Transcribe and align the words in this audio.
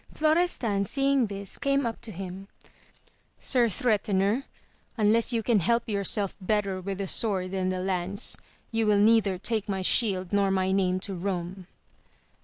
Florestan 0.15 0.83
seeing 0.83 1.27
this 1.27 1.59
came 1.59 1.85
up 1.85 2.01
to 2.01 2.11
him. 2.11 2.47
Sir 3.37 3.69
Threatener, 3.69 4.45
unless 4.97 5.31
you 5.31 5.43
can 5.43 5.59
help 5.59 5.87
yourself 5.87 6.35
better 6.41 6.81
with 6.81 6.97
the 6.97 7.07
sword 7.07 7.51
than 7.51 7.69
the 7.69 7.81
lance, 7.83 8.35
you 8.71 8.87
will 8.87 8.97
neither 8.97 9.37
take 9.37 9.69
my 9.69 9.83
shield 9.83 10.33
nor 10.33 10.49
my 10.49 10.71
name 10.71 10.99
to 11.01 11.15
Eome. 11.15 11.67